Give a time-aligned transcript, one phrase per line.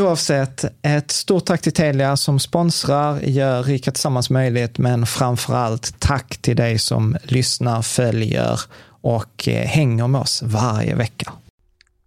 [0.00, 6.00] Oavsett, ett stort tack till Telia som sponsrar, gör Rika Tillsammans möjligt, men framför allt
[6.00, 8.60] tack till dig som lyssnar, följer
[9.00, 11.32] och eh, hänger med oss varje vecka.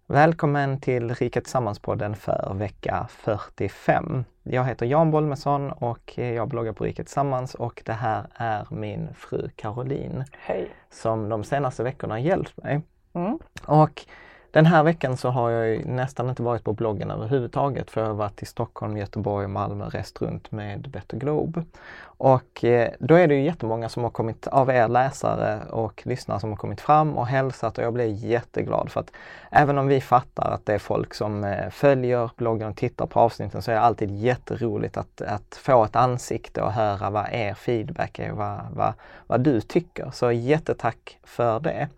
[0.06, 4.24] Välkommen till Rika Tillsammans-podden för vecka 45.
[4.42, 9.08] Jag heter Jan Bolmesson och jag bloggar på Rika Tillsammans och det här är min
[9.14, 10.24] fru Caroline.
[10.38, 10.70] Hej!
[10.90, 12.80] Som de senaste veckorna har hjälpt mig.
[13.14, 13.38] Mm.
[13.64, 14.06] Och
[14.50, 18.14] den här veckan så har jag nästan inte varit på bloggen överhuvudtaget för jag har
[18.14, 21.64] varit i Stockholm, Göteborg och Malmö, rest runt med Better Globe.
[22.00, 26.40] Och eh, då är det ju jättemånga som har kommit, av er läsare och lyssnare
[26.40, 29.12] som har kommit fram och hälsat och jag blir jätteglad för att
[29.50, 33.20] även om vi fattar att det är folk som eh, följer bloggen och tittar på
[33.20, 37.54] avsnitten så är det alltid jätteroligt att, att få ett ansikte och höra vad er
[37.54, 38.92] feedback är, vad, vad,
[39.26, 40.10] vad du tycker.
[40.10, 41.88] Så jättetack för det.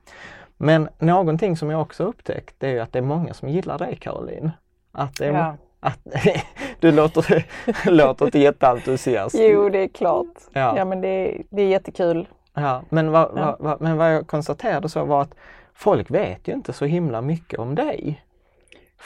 [0.63, 3.97] Men någonting som jag också upptäckt det är att det är många som gillar dig
[3.97, 4.51] Caroline.
[4.93, 5.55] Att det Ja.
[5.81, 5.99] att,
[6.81, 7.47] du låter,
[7.91, 9.37] låter inte jätteentusiast.
[9.39, 10.27] Jo, det är klart.
[10.53, 10.75] Ja.
[10.77, 12.29] Ja, men det, det är jättekul.
[12.55, 13.31] Ja, men, vad, Ja.
[13.45, 15.35] vad, vad, men vad jag konstaterade så var att
[15.75, 18.23] folk vet ju inte så himla mycket om dig.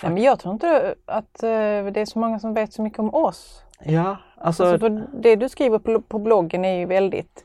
[0.03, 1.49] Ja, men jag tror inte att eh,
[1.93, 3.63] det är så många som vet så mycket om oss.
[3.85, 7.45] Ja, alltså, Alltså, det du skriver på bloggen är ju väldigt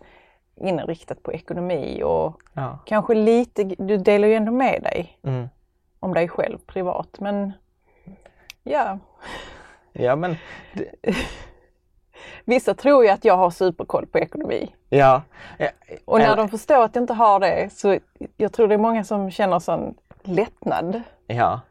[0.59, 5.49] inriktat på ekonomi och ja, kanske lite, du delar ju ändå med dig mm.
[5.99, 7.19] om dig själv privat.
[7.19, 7.53] Men
[8.63, 8.99] ja,
[9.93, 10.35] ja, men
[12.45, 14.75] vissa tror ju att jag har superkoll på ekonomi.
[14.89, 15.21] ja.
[15.57, 15.69] ja,
[16.05, 17.99] Och när eller- de förstår att jag inte har det så
[18.37, 21.01] jag tror det är många som känner sån lättnad.
[21.27, 21.61] Ja.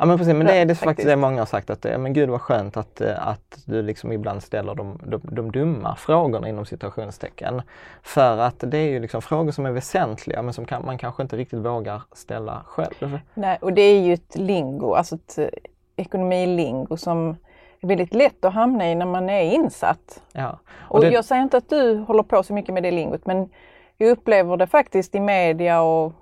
[0.00, 1.08] Ja men precis, men det är det Faktiskt.
[1.08, 4.12] det många har sagt att, eh, men gud vad skönt att, eh, att du liksom
[4.12, 7.62] ibland ställer de, de, de dumma frågorna inom citationstecken.
[8.02, 11.22] För att det är ju liksom frågor som är väsentliga men som kan, man kanske
[11.22, 13.18] inte riktigt vågar ställa själv.
[13.34, 15.48] Nej, och det är ju ett lingo, alltså ett eh,
[15.96, 17.36] ekonomilingo som
[17.80, 20.22] är väldigt lätt att hamna i när man är insatt.
[20.32, 20.58] Ja.
[20.78, 23.48] Och det- jag säger inte att du håller på så mycket med det lingot men
[23.96, 26.12] jag upplever det faktiskt i media och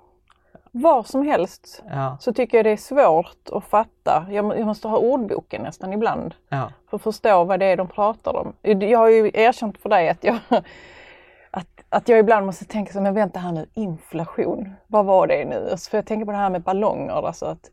[0.71, 4.25] var som helst Ja, så tycker jag det är svårt att fatta.
[4.31, 7.77] Jag, må- jag måste ha ordboken nästan ibland ja, för att förstå vad det är
[7.77, 8.53] de pratar om.
[8.61, 10.37] Jag har ju erkänt för dig att jag,
[11.51, 15.45] att, att jag ibland måste tänka så men vänta här nu, inflation, vad var det
[15.45, 15.67] nu?
[15.71, 17.69] Alltså, För jag tänker på det här med ballonger, alltså att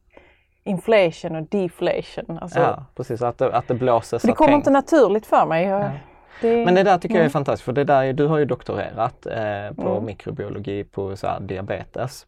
[0.65, 2.39] inflation och deflation.
[2.43, 3.23] Alltså, ja precis.
[3.23, 4.23] Att det, att det blåses.
[4.23, 5.65] det kommer inte naturligt för mig.
[5.67, 5.91] Jag, Ja.
[6.41, 7.31] det, Men det där tycker jag är Mm.
[7.33, 10.05] fantastiskt för det där, är- du har ju doktorerat eh, på Mm.
[10.05, 12.27] mikrobiologi på så här, diabetes.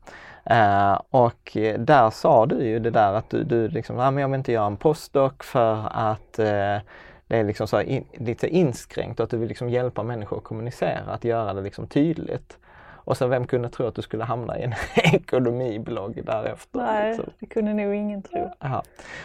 [0.51, 4.29] Eh, och där sa du ju det där att du, du liksom, ah, men jag
[4.29, 6.79] vill inte göra en postdoc för att eh,
[7.27, 10.45] det är liksom så in, lite inskränkt och att du vill liksom hjälpa människor att
[10.45, 12.59] kommunicera, att göra det liksom tydligt.
[13.09, 14.75] Och sen vem kunde tro att du skulle hamna i en
[15.15, 16.79] ekonomiblogg därefter?
[16.81, 17.33] Nej, liksom.
[17.39, 18.51] det kunde nog ingen tro.
[18.61, 18.83] Ja.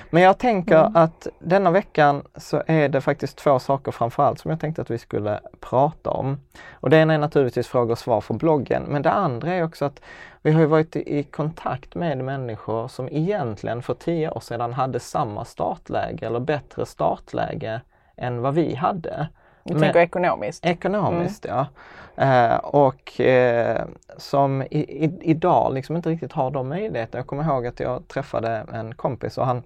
[0.10, 0.96] Men jag tänker Mm.
[0.96, 4.98] att denna veckan så är det faktiskt två saker framförallt som jag tänkte att vi
[4.98, 6.40] skulle prata om.
[6.72, 9.86] Och det ena är naturligtvis frågor och svar från bloggen, men det andra är också
[9.86, 10.02] att
[10.42, 15.00] vi har varit i i kontakt med människor som egentligen för tio år sedan hade
[15.00, 17.82] samma startläge eller bättre startläge
[18.18, 19.28] än vad vi hade.
[19.64, 20.66] Du Men- tänker ekonomiskt.
[20.66, 21.68] Ekonomiskt ja.
[22.16, 23.86] Eh, och eh,
[24.18, 27.20] som i, i, idag liksom inte riktigt har de möjligheterna.
[27.20, 29.64] Jag kommer ihåg att jag träffade en kompis och han,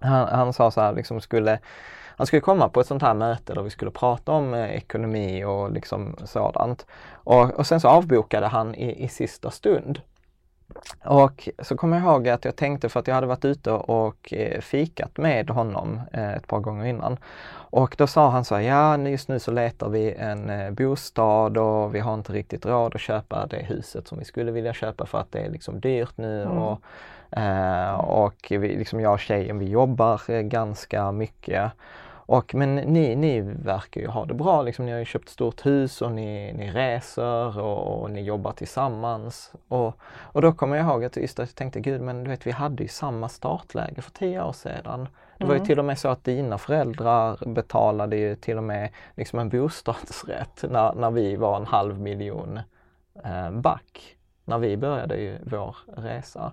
[0.00, 1.58] han, han sa så här, liksom skulle,
[2.16, 5.44] han skulle komma på ett sånt här möte där vi skulle prata om eh, ekonomi
[5.44, 6.86] och liksom sådant.
[7.12, 10.00] Och, och sen så avbokade han i, i sista stund.
[11.04, 14.32] Och så kommer jag ihåg att jag tänkte för att jag hade varit ute och
[14.32, 17.16] eh, fikat med honom eh, ett par gånger innan.
[17.70, 21.58] Och då sa han så här, ja just nu så letar vi en eh, bostad
[21.58, 25.06] och vi har inte riktigt råd att köpa det huset som vi skulle vilja köpa
[25.06, 26.42] för att det är liksom dyrt nu.
[26.42, 26.58] Mm.
[26.58, 26.80] Och,
[28.24, 31.72] och vi, liksom jag och tjejen vi jobbar ganska mycket.
[32.26, 35.66] Och, men ni, ni verkar ju ha det bra, liksom, ni har ju köpt stort
[35.66, 39.52] hus och ni, ni reser och, och ni jobbar tillsammans.
[39.68, 42.46] Och, och då kommer jag ihåg att just att jag tänkte, gud men du vet
[42.46, 45.08] vi hade ju samma startläge för tio år sedan.
[45.38, 45.66] Det var ju Mm.
[45.66, 50.64] till och med så att dina föräldrar betalade ju till och med liksom en bostadsrätt
[50.70, 52.60] när, när vi var en halv miljon
[53.24, 54.16] eh, back.
[54.44, 56.52] När vi började ju vår resa.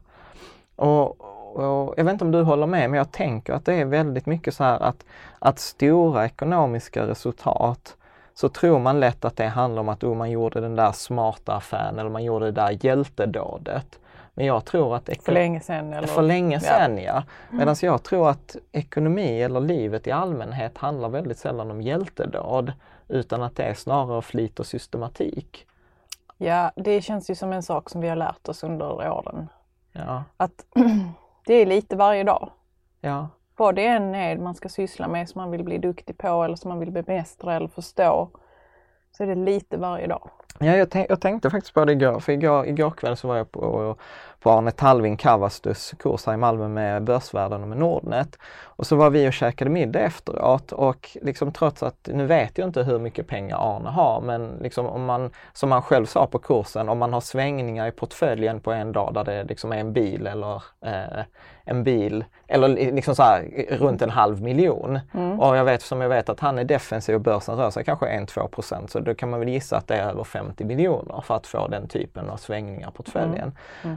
[0.76, 3.86] Och, och jag vet inte om du håller med, men jag tänker att det är
[3.86, 5.06] väldigt mycket så här att,
[5.40, 7.96] att stora ekonomiska resultat
[8.34, 11.54] så tror man lätt att det handlar om att oh, man gjorde den där smarta
[11.54, 14.00] affären eller man gjorde det där hjältedådet.
[14.34, 15.94] Men jag tror att För länge sedan.
[15.94, 16.08] Eller?
[16.08, 16.60] för länge Ja.
[16.60, 17.24] sedan ja.
[17.50, 22.74] Medan jag tror att ekonomi eller livet i allmänhet handlar väldigt sällan om hjältedåd
[23.08, 25.66] utan att det är snarare flit och systematik.
[26.38, 29.50] Ja, det känns ju som en sak som vi har lärt oss under åren.
[29.92, 30.66] Ja, Att
[31.46, 32.50] det är lite varje dag.
[33.02, 36.44] ja, Vad det än är man ska syssla med som man vill bli duktig på
[36.44, 38.30] eller som man vill bemästra eller förstå.
[39.12, 40.30] Så är det lite varje dag.
[40.60, 43.38] Ja, jag, tänk, jag tänkte faktiskt på det igår, för igår, igår kväll så var
[43.38, 43.96] jag på,
[44.44, 48.38] på Arne Talving Kavastus kurs här i Malmö med Börsvärlden och med Nordnet.
[48.62, 52.68] Och så var vi och käkade middag efteråt och liksom trots att, nu vet jag
[52.68, 56.40] inte hur mycket pengar Arne har, men liksom om man, som han själv sa på
[56.40, 59.94] kursen, om man har svängningar i portföljen på en dag där det liksom är en
[59.94, 61.24] bil eller eh,
[61.66, 65.00] en bil, eller liksom så här runt en halv miljon.
[65.40, 68.06] Och jag vet som jag vet att han är defensiv och börsen rör sig kanske
[68.06, 71.36] 1-2 procent så då kan man väl gissa att det är över 50 miljoner för
[71.36, 73.52] att få den typen av svängningar på portföljen.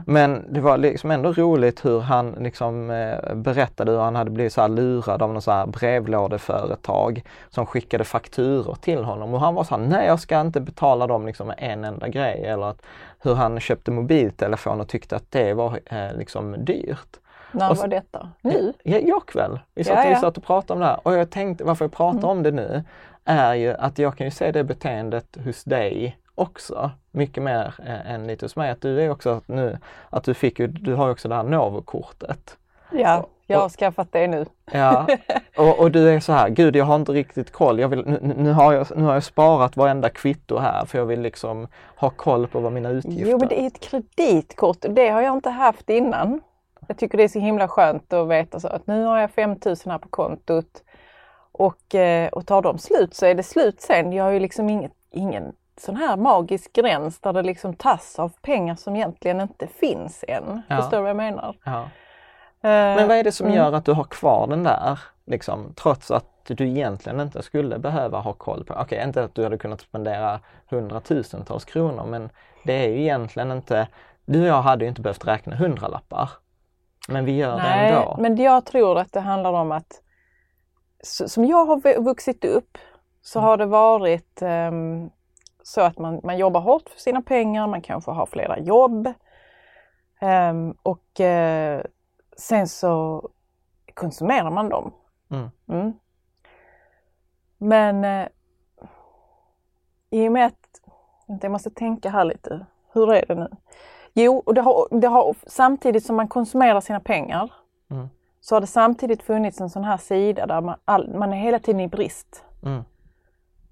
[0.05, 4.53] Men det var liksom ändå roligt hur han liksom eh, berättade hur han hade blivit
[4.53, 9.55] så här lurad av någon så här brevlådeföretag som skickade fakturor till honom och han
[9.55, 12.81] var så här, nej jag ska inte betala dem liksom en enda grej eller att
[13.19, 17.19] hur han köpte mobiltelefon och tyckte att det var eh, liksom dyrt.
[17.51, 18.29] När Och var detta?
[18.41, 18.73] Nu?
[18.83, 19.59] Ja, igår kväll.
[19.75, 21.91] Vi satt, Ja, vi satt och pratade om det här och jag tänkte varför jag
[21.91, 22.83] pratar om det nu
[23.25, 26.91] är ju att jag kan ju se det beteendet hos dig också.
[27.11, 28.71] Mycket mer eh, än lite hos mig.
[28.71, 29.77] Att du är också nu,
[30.09, 32.57] att du fick ju, du har också det här Novo-kortet.
[32.91, 34.45] Ja, jag har och- skaffat det nu.
[34.71, 35.07] Ja,
[35.57, 37.79] och, och du är så här, gud jag har inte riktigt koll.
[37.79, 41.05] Jag vill, nu, nu, har jag, nu har jag sparat varenda kvitto här för jag
[41.05, 41.67] vill liksom
[41.97, 45.21] ha koll på vad mina utgifter Jo, men det är ett kreditkort och det har
[45.21, 46.41] jag inte haft innan.
[46.87, 49.91] Jag tycker det är så himla skönt att veta så att nu har jag 5000
[49.91, 50.83] här på kontot
[51.51, 54.13] och, eh, och tar de slut så är det slut sen.
[54.13, 58.31] Jag har ju liksom inget, ingen sån här magisk gräns där det liksom tas av
[58.41, 60.61] pengar som egentligen inte finns än.
[60.67, 60.75] Ja.
[60.77, 61.55] Förstår du vad jag menar?
[61.65, 61.89] Ja.
[62.61, 63.57] Men Men vad är det som mm.
[63.57, 68.19] gör att du har kvar den där, liksom, trots att du egentligen inte skulle behöva
[68.19, 72.29] ha koll på, okej inte att du hade kunnat spendera hundratusentals kronor men
[72.63, 73.87] det är ju egentligen inte,
[74.25, 76.29] du och jag hade ju inte behövt räkna hundralappar.
[77.09, 78.15] Men vi gör det Nej, ändå.
[78.19, 80.01] men jag tror att det handlar om att
[81.27, 82.77] som jag har vu- vuxit upp
[83.21, 83.47] så Mm.
[83.49, 85.09] har det varit ehm,
[85.67, 89.13] så att man, man jobbar hårt för sina pengar, man kanske har flera jobb.
[90.19, 91.81] Ehm, och eh,
[92.37, 93.29] sen så
[93.93, 94.93] konsumerar man dem.
[95.31, 95.49] Mm.
[95.69, 95.93] Mm.
[97.57, 98.27] Men eh,
[100.09, 100.81] i och med att,
[101.41, 103.49] jag måste tänka här lite, hur är det nu?
[104.13, 107.53] Jo, och det har, det har, samtidigt som man konsumerar sina pengar
[107.89, 108.09] Mm.
[108.41, 111.59] så har det samtidigt funnits en sån här sida där man, all, man är hela
[111.59, 112.45] tiden i brist.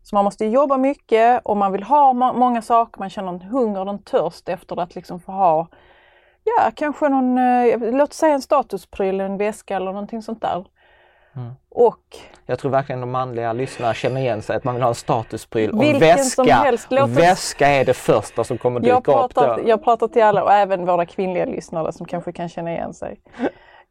[0.10, 3.42] Så man måste jobba mycket och man vill ha må- många saker, man känner en
[3.42, 5.68] hunger och en törst efter att liksom få ha,
[6.44, 10.66] ja kanske någon, eh, låt säga en statuspryl, en väska eller någonting sånt där.
[11.36, 11.52] Mm.
[11.70, 12.00] Och
[12.46, 15.72] Jag tror verkligen de manliga lyssnarna känner igen sig att man vill ha en statuspryl
[15.72, 16.44] och väska.
[16.56, 19.70] helst, oss- Väska är det första som kommer dyka jag upp pratar, då.
[19.70, 23.20] jag pratar till alla och även våra kvinnliga lyssnare som kanske kan känna igen sig.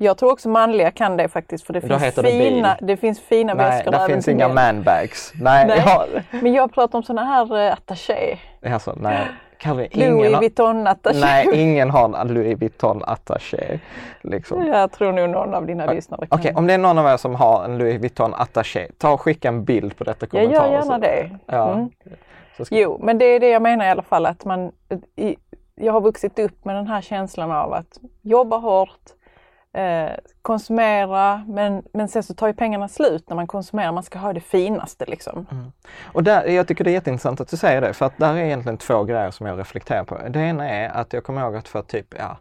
[0.04, 2.86] Jag tror också manliga kan det faktiskt för det Då finns, det fina, bil.
[2.88, 5.32] det finns fina Nej, väskor det även finns inga manbags.
[5.40, 5.82] Nej, Nej.
[5.86, 8.38] Ja, Men jag pratar om sådana här eh, attaché.
[8.62, 9.26] alltså, nej.
[9.90, 11.18] Ingen Louis Vuitton attaché.
[11.20, 13.78] nej, ingen har en Louis Vuitton attaché.
[14.20, 14.66] Liksom.
[14.66, 16.38] Jag tror nog någon av dina lyssnare kan.
[16.38, 19.20] Okej, om det är någon av er som har en Louis Vuitton attaché, ta och
[19.20, 21.30] skicka en bild på detta jag gör gärna det.
[21.46, 21.72] Ja.
[21.74, 21.88] Mm.
[22.60, 24.72] Ska, Jo, men det är det jag menar i alla fall att man
[25.16, 25.36] i,
[25.74, 29.00] jag har vuxit upp med den här känslan av att jobba hårt,
[29.74, 30.12] eh,
[30.42, 33.92] konsumera, men, men sen så tar ju pengarna slut när man konsumerar.
[33.92, 35.46] Man ska ha det finaste liksom.
[36.02, 38.38] Och där, jag tycker det är jätteintressant att du säger det, för att där är
[38.38, 40.18] egentligen två grejer som jag reflekterar på.
[40.28, 42.36] Det ena är att jag kommer ihåg att för typ, ja,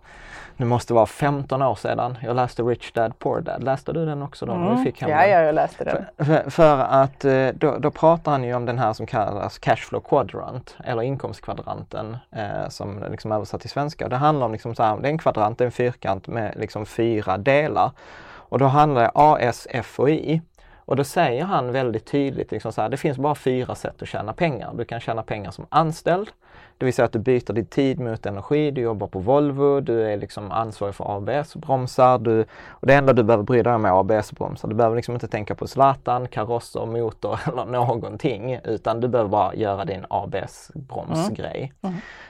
[0.58, 3.63] nu måste det vara 15 år sedan, jag läste Rich Dad Poor Dad.
[3.63, 4.54] Läste du den också då?
[4.54, 6.25] när Du fick hem Ja, ja, jag läste den.
[6.25, 10.00] För, för att eh, då, då pratar han ju om den här som kallas cashflow
[10.00, 14.10] quadrant eller inkomstkvadranten eh, som liksom översatt till svenska.
[14.10, 16.54] Det handlar om liksom så här, det är en kvadrant, det är en fyrkant med
[16.56, 17.92] liksom fyra delar.
[18.25, 20.42] Och då handlar det A, S, F och I.
[20.86, 24.08] Och då säger han väldigt tydligt liksom så här, det finns bara fyra sätt att
[24.08, 24.74] tjäna pengar.
[24.74, 26.30] Du kan tjäna pengar som anställd,
[26.77, 30.01] det vill säga att du byter din tid mot energi, du jobbar på Volvo, du
[30.01, 32.18] är liksom ansvarig för ABS-bromsar.
[32.18, 34.68] Du, och det enda du behöver bry dig om är ABS-bromsar.
[34.68, 39.56] Du behöver liksom inte tänka på Zlatan, karosser, motor eller någonting utan du behöver bara
[39.56, 41.74] göra din ABS-bromsgrej.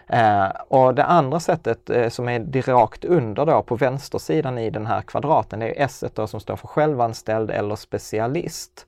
[0.08, 4.86] Eh, och det andra sättet eh, som är direkt under då på vänstersidan i den
[4.86, 8.88] här kvadraten, det är S då som står för självanställd eller specialist.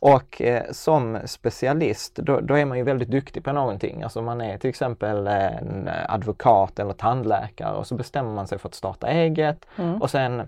[0.00, 4.02] Och eh, som specialist, då, då är man ju väldigt duktig på någonting.
[4.02, 8.68] Alltså man är till exempel en advokat eller tandläkare och så bestämmer man sig för
[8.68, 9.66] att starta eget
[10.00, 10.42] och sen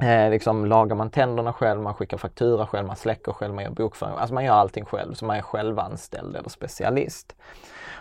[0.00, 3.70] Eh, liksom lagar man tänderna själv, man skickar faktura själv, man släcker själv, man gör
[3.70, 4.14] bokföring.
[4.18, 7.36] Alltså man gör allting själv, så man är självanställd eller specialist.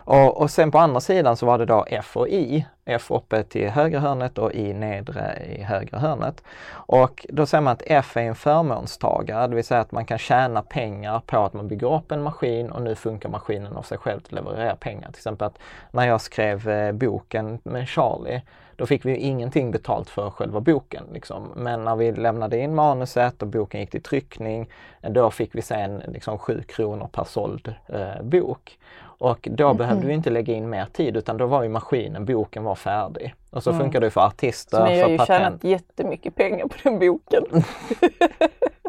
[0.06, 2.66] Och, och sen på andra sidan så var det då F och I.
[2.86, 6.44] F uppe till högra hörnet och I nedre i högra hörnet.
[6.68, 10.18] Och då säger man att F är en förmånstagare, det vill säga att man kan
[10.18, 13.98] tjäna pengar på att man bygger upp en maskin och nu funkar maskinen av sig
[13.98, 15.08] själv att leverera pengar.
[15.08, 15.60] Till exempel att
[15.92, 18.42] när jag skrev eh, boken med Charlie
[18.76, 21.04] då fick vi ju ingenting betalt för själva boken.
[21.14, 21.52] Liksom.
[21.56, 24.70] Men när vi lämnade in manuset och boken gick till tryckning,
[25.02, 28.78] då fick vi sen liksom 7 kronor per såld eh, bok.
[29.18, 29.78] Och då Mm.
[29.78, 33.34] behövde vi inte lägga in mer tid utan då var ju maskinen, boken var färdig.
[33.50, 34.88] Och så funkar det för artister, Mm.
[34.90, 35.40] Så ni har ju patent.
[35.42, 37.44] tjänat jättemycket pengar på den boken.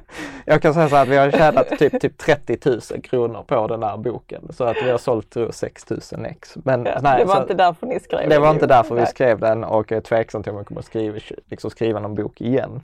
[0.45, 3.67] Jag kan säga så här att vi har tjänat typ, typ 30 000 kronor på
[3.67, 4.49] den här boken.
[4.51, 6.57] Så att vi har sålt tror jag, 6 000 ex.
[6.65, 8.95] Men, Ja, nej, det var så- inte därför ni skrev Det den var inte därför
[8.95, 12.01] vi skrev den och jag är tveksam till om jag kommer att skriva, liksom skriva
[12.01, 12.81] någon bok igen.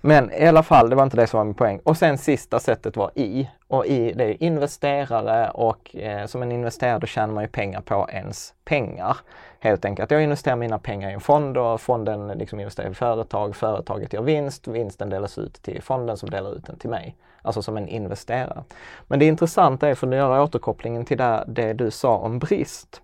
[0.00, 1.80] Men i alla fall, det var inte det som var min poäng.
[1.84, 3.48] Och sen sista sättet var I.
[3.68, 7.80] Och I det är investerare och eh, som en investerare då tjänar man ju pengar
[7.80, 9.16] på ens pengar.
[9.64, 10.10] Helt enkelt.
[10.10, 13.56] Jag investerar mina pengar i en fond och fonden liksom investerar i företag.
[13.56, 17.16] Företaget gör vinst, vinsten delas ut till fonden som delar ut den till mig.
[17.42, 18.64] Alltså som en investerare.
[19.06, 23.00] Men det intressanta är, för att göra återkopplingen till det, det du sa om brist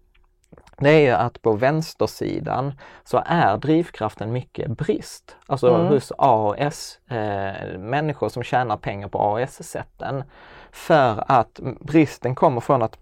[0.80, 2.72] det är ju att på vänstersidan
[3.04, 5.36] så är drivkraften mycket brist.
[5.46, 10.24] Alltså hos AS, eh, människor som tjänar pengar på AS-sätten.
[10.70, 12.98] För att bristen kommer från att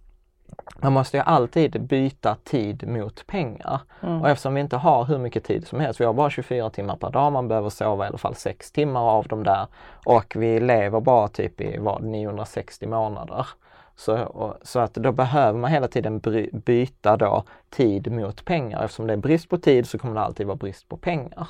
[0.80, 3.80] man måste ju alltid byta tid mot pengar.
[4.20, 6.96] Och eftersom vi inte har hur mycket tid som helst, vi har bara 24 timmar
[6.96, 9.66] per dag, man behöver sova i alla fall 6 timmar av dem där.
[10.04, 13.46] Och vi lever bara typ i vad, 960 månader.
[13.96, 18.84] Så, och, så att då behöver man hela tiden bry, byta då tid mot pengar.
[18.84, 21.48] Eftersom det är brist på tid så kommer det alltid vara brist på pengar.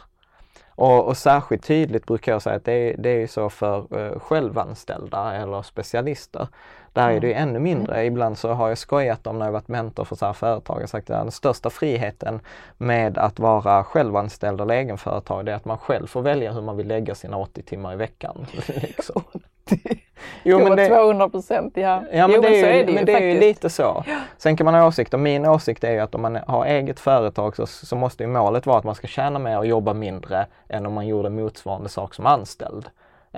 [0.78, 4.18] Och, och särskilt tydligt brukar jag säga att det är, det är så för eh,
[4.18, 6.49] självanställda eller specialister.
[6.92, 8.04] Där är det ju ännu mindre.
[8.04, 10.80] Ibland så har jag skojat om när jag varit mentor för så här företag.
[10.80, 12.40] Har sagt att den största friheten
[12.76, 16.76] med att vara självanställd eller egenföretag det är att man själv får välja hur man
[16.76, 18.47] vill lägga sina 80 timmar i veckan.
[18.66, 19.23] liksom.
[20.42, 22.02] Jo, men det, 200 procent, ja.
[22.12, 24.04] Ja, men jo, det är, ju, är det men det är ju lite så.
[24.38, 25.18] Sen kan man ha åsikter.
[25.18, 28.66] Min åsikt är ju att om man har eget företag så, så måste ju målet
[28.66, 32.14] vara att man ska tjäna mer och jobba mindre än om man gjorde motsvarande sak
[32.14, 32.87] som anställd.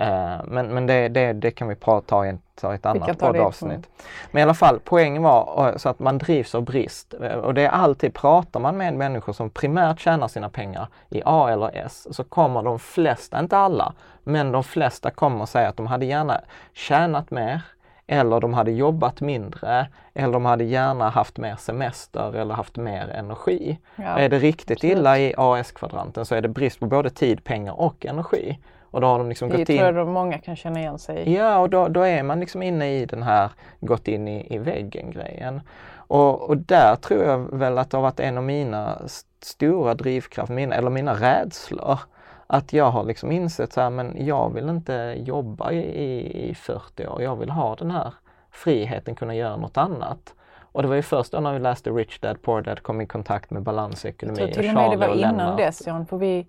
[0.01, 3.89] Uh, men men det, det, det, kan vi ta i ett, ett annat poddavsnitt.
[4.31, 7.13] Men i alla fall, poängen var eh, så att man drivs av brist.
[7.21, 11.21] Eh, och det är alltid, pratar man med människor som primärt tjänar sina pengar i
[11.25, 13.93] A eller S så kommer de flesta, inte alla,
[14.23, 16.41] men de flesta kommer säga att de hade gärna
[16.73, 17.61] tjänat mer
[18.07, 23.07] eller de hade jobbat mindre eller de hade gärna haft mer semester eller haft mer
[23.07, 23.77] energi.
[23.95, 24.97] Ja, är det riktigt absolut.
[24.97, 28.59] illa i AS-kvadranten så är det brist på både tid, pengar och energi.
[28.91, 29.77] Och då har de liksom det gått in...
[29.77, 31.35] tror jag många kan känna igen sig i.
[31.35, 34.57] Ja, och då, då är man liksom inne i den här gått in i, i
[34.57, 35.61] väggen-grejen.
[35.95, 39.01] Och, och där tror jag väl att det har varit en av mina
[39.39, 41.99] stora drivkrafter, mina, eller mina rädslor.
[42.47, 47.07] Att jag har liksom insett så här, men jag vill inte jobba i, i 40
[47.07, 47.21] år.
[47.21, 48.13] Jag vill ha den här
[48.51, 50.33] friheten, kunna göra något annat.
[50.71, 53.05] Och det var ju först då när vi läste Rich Dad Poor Dad kom i
[53.05, 54.39] kontakt med balansekonomi.
[54.39, 56.47] Jag tror till och med det var innan dess Jan, för vi,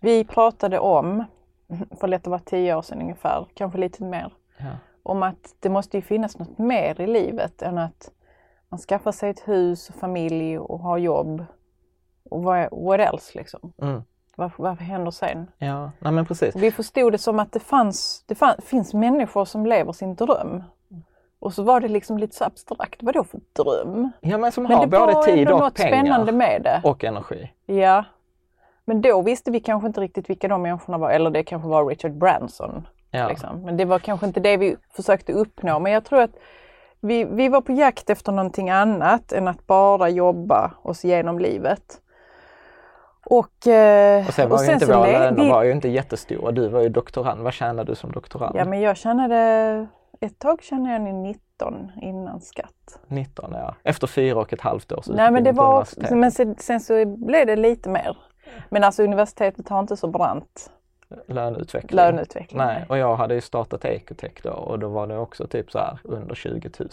[0.00, 1.24] vi pratade om
[2.00, 4.32] för lätt att vara tio år sedan ungefär, kanske lite mer.
[4.58, 4.70] Ja.
[5.02, 8.10] Om att det måste ju finnas något mer i livet än att
[8.68, 11.44] man skaffar sig ett hus och familj och har jobb.
[12.30, 13.72] Och vad, what else liksom?
[13.82, 14.02] Mm.
[14.36, 15.50] Vad, vad händer sen?
[15.58, 16.56] Ja, nej men precis.
[16.56, 20.62] Vi förstod det som att det, fanns, det fann, finns människor som lever sin dröm.
[21.38, 24.10] Och så var det liksom lite så abstrakt, vadå för dröm?
[24.20, 25.90] Ja men som men har både tid och pengar.
[25.90, 26.80] spännande med det.
[26.84, 27.52] Och energi.
[27.66, 28.04] Ja,
[28.86, 31.86] men då visste vi kanske inte riktigt vilka de människorna var, eller det kanske var
[31.86, 32.88] Richard Branson.
[33.10, 33.28] Ja.
[33.28, 33.62] Liksom.
[33.62, 35.78] Men det var kanske inte det vi försökte uppnå.
[35.78, 36.36] Men jag tror att
[37.00, 42.00] vi, vi var på jakt efter någonting annat än att bara jobba oss igenom livet.
[43.24, 46.52] Och, eh, och sen var och ju inte våra löner var ju inte jättestora.
[46.52, 47.42] Du var ju doktorand.
[47.42, 48.56] Vad tjänade du som doktorand?
[48.58, 49.86] Ja men jag tjänade,
[50.20, 53.00] ett tag tjänade jag 19 innan skatt.
[53.06, 56.80] 19 ja, efter fyra och ett halvt års Nej men det var, men sen, sen
[56.80, 58.16] så blev det lite mer.
[58.68, 60.70] Men alltså universitetet har inte så brant
[61.26, 61.96] löneutveckling.
[61.96, 62.58] löneutveckling.
[62.58, 65.78] Nej, och jag hade ju startat Ecotech då och då var det också typ så
[65.78, 66.88] här under 20 000.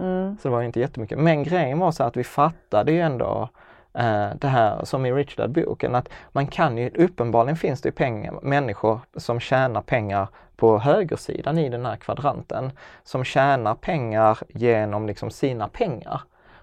[0.00, 0.36] Mm.
[0.42, 1.18] Så det var inte jättemycket.
[1.18, 3.48] Men grejen var så att vi fattade ju ändå
[3.94, 8.38] eh, det här som i Rich boken att man kan ju, uppenbarligen finns det pengar,
[8.42, 12.72] människor som tjänar pengar på högersidan i den här kvadranten
[13.02, 16.20] som tjänar pengar genom liksom sina pengar.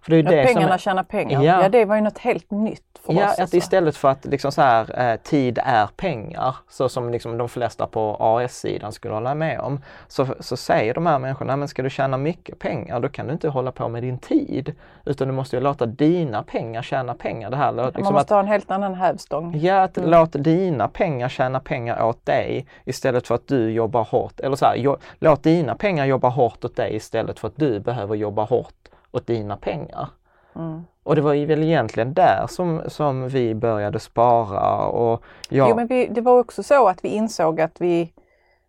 [0.07, 1.61] För det är det pengarna som, tjänar pengar, ja.
[1.61, 1.69] ja.
[1.69, 3.33] det var ju något helt nytt för ja, oss.
[3.33, 3.57] Att alltså.
[3.57, 7.87] istället för att liksom så här, eh, tid är pengar, så som liksom de flesta
[7.87, 11.89] på AS-sidan skulle hålla med om, så, så säger de här människorna, men ska du
[11.89, 14.75] tjäna mycket pengar då kan du inte hålla på med din tid.
[15.05, 17.49] Utan du måste ju låta dina pengar tjäna pengar.
[17.49, 19.57] Det här, liksom Man måste att, ha en helt annan hävstång.
[19.57, 20.09] Ja, att mm.
[20.09, 24.39] låt dina pengar tjäna pengar åt dig istället för att du jobbar hårt.
[24.39, 27.79] Eller så här, jo, låt dina pengar jobba hårt åt dig istället för att du
[27.79, 28.73] behöver jobba hårt
[29.17, 30.09] åt dina pengar.
[30.55, 30.83] Mm.
[31.03, 34.85] Och det var ju väl egentligen där som, som vi började spara.
[34.85, 35.69] Och ja.
[35.69, 38.13] Jo, men vi, det var också så att vi insåg att vi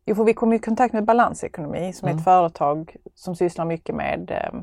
[0.09, 2.17] Jo, för vi kom i kontakt med Balansekonomi som mm.
[2.17, 2.35] är ett mm.
[2.35, 4.61] företag som sysslar mycket med eh,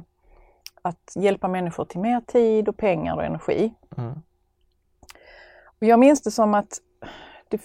[0.81, 3.73] att hjälpa människor till mer tid och pengar och energi.
[3.97, 4.13] Mm.
[5.65, 6.79] Och jag minns det som att
[7.47, 7.61] det,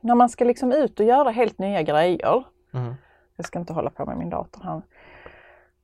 [0.00, 2.44] när man ska liksom ut och göra helt nya grejer.
[2.74, 2.94] Mm.
[3.36, 4.82] Jag ska inte hålla på med min dator här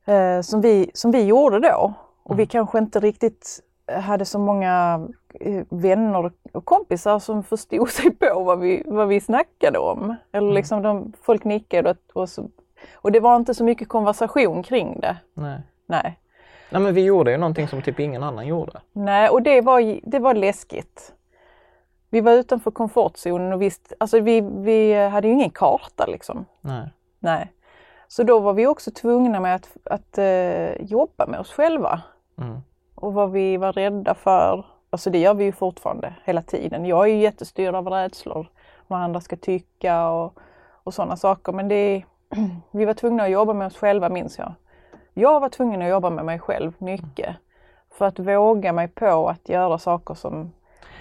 [0.07, 1.93] eh, som, vi, som vi gjorde då.
[2.23, 2.37] Och mm.
[2.37, 3.61] vi kanske inte riktigt
[3.93, 5.07] hade så många
[5.41, 10.17] eh, vänner och kompisar som förstod sig på vad vi, vad vi snackade om.
[10.33, 10.55] Eller mm.
[10.55, 12.51] liksom de, folk nickade och, och, så,
[12.95, 15.17] och det var inte så mycket konversation kring det.
[15.35, 15.61] Nej.
[15.87, 16.19] Nej.
[16.71, 18.81] Nej men vi gjorde ju någonting som typ ingen annan gjorde.
[18.93, 21.13] Nej och det var, det var läskigt.
[22.11, 26.45] Vi var utanför komfortzonen och visst, alltså vi, vi hade ju ingen karta liksom.
[26.61, 26.89] Nej.
[27.19, 27.53] Nej.
[28.09, 32.03] Så då var vi också tvungna med att, att uh, jobba med oss själva.
[32.39, 32.61] Mm.
[32.95, 34.67] Och vad vi var rädda för.
[34.91, 36.87] Alltså det gör vi ju fortfarande hela tiden.
[36.87, 38.47] Jag är ju jättestyrd av rädslor.
[38.87, 40.39] Vad andra ska tycka och,
[40.85, 41.53] och sådana saker.
[41.53, 42.05] Men det,
[42.71, 44.55] vi var tvungna att jobba med oss själva minns jag.
[45.15, 47.37] Jag var tvungen att jobba med mig själv mycket.
[47.91, 50.53] För att våga mig på att göra saker som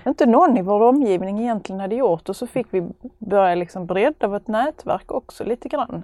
[0.06, 4.28] inte någon i vår omgivning egentligen hade gjort och så fick vi börja liksom bredda
[4.28, 6.04] vårt nätverk också lite grann.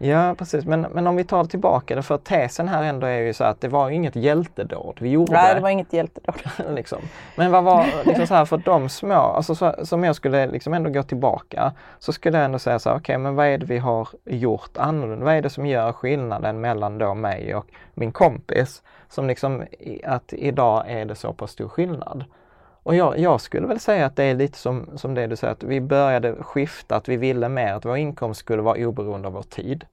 [0.00, 3.32] Ja precis, men, men om vi tar tillbaka det, för tesen här ändå är ju
[3.32, 4.96] så att det var inget hjältedåd.
[5.00, 6.34] Vi gjorde Nej, det var inget hjältedåd.
[6.74, 6.98] liksom.
[7.36, 10.74] Men vad var, liksom så här för de små, alltså så, som jag skulle liksom
[10.74, 13.58] ändå gå tillbaka, så skulle jag ändå säga så här, okej okay, men vad är
[13.58, 15.24] det vi har gjort annorlunda?
[15.24, 18.82] Vad är det som gör skillnaden mellan då mig och min kompis?
[19.08, 19.64] Som liksom,
[20.04, 22.24] att idag är det så pass stor skillnad.
[22.88, 25.52] Och jag, jag, skulle väl säga att det är lite som, som det du säger,
[25.52, 29.34] att vi började skifta, att vi ville mer, att vår inkomst skulle vara oberoende av
[29.34, 29.84] vår tid.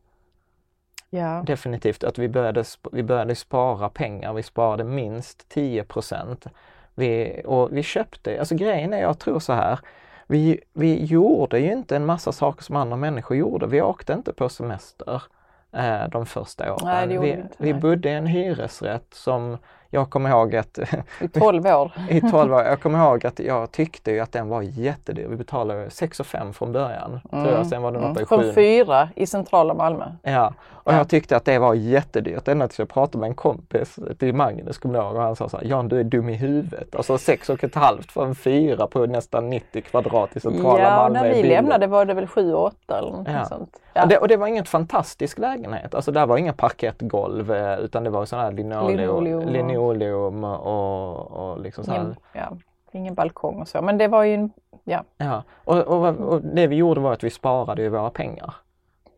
[1.10, 1.44] Ja.
[1.46, 4.34] Definitivt att vi började, vi började spara pengar.
[4.34, 6.46] Vi sparade minst 10 procent.
[6.94, 9.80] Vi, och vi köpte, alltså grejen är jag tror så här.
[10.28, 13.68] Vi, vi gjorde ju inte en massa saker som andra människor gjorde.
[13.68, 15.24] Vi åkte inte på semester
[15.72, 17.08] eh, de första åren.
[17.08, 19.58] Nej, vi, vi bodde i en hyresrätt som
[19.90, 20.80] jag kommer ihåg att
[21.22, 21.92] I 12 år.
[22.10, 25.28] i 12 år, jag kommer ihåg att jag tyckte ju att den var jättedyr.
[25.28, 27.20] Vi betalade 6 5 från början.
[27.32, 27.68] Tror jag.
[27.68, 28.46] Sen var den uppe i 7 Mm.
[28.46, 30.06] Från fyra i centrala Malmö.
[30.24, 32.48] Ja, och jag tyckte att det var jättedyrt.
[32.48, 35.50] Ända tills jag pratade med en kompis till Magnus, kommer jag ihåg, och han sa
[35.50, 36.96] så här, Jan du är dum i huvudet.
[36.96, 40.90] Alltså sex och ett halvt för en fyra på nästan 90 kvadrat i centrala Ja,
[40.98, 41.20] Malmö.
[41.22, 43.46] när är vi lämnade var det väl 7 8 eller något Ja.
[43.46, 43.70] sånt.
[44.02, 45.96] Och, det, och det var ingen fantastisk lägenhet.
[45.96, 49.42] Alltså där var inga parkettgolv eh, utan det var sån här linoleum,
[49.78, 51.92] Linoleum och- linoleum och, och liksom så.
[51.92, 52.58] Ingen, ja,
[52.92, 53.82] ingen balkong och så.
[53.82, 54.52] Men det var ju, en-
[54.84, 55.04] ja.
[55.18, 58.54] Ja, och, och, och det vi gjorde var att vi sparade ju våra pengar.